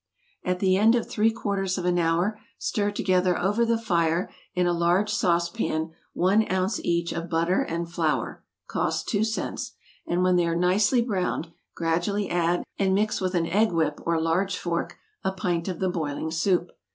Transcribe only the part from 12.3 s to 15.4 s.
add, and mix with an egg whip or large fork, a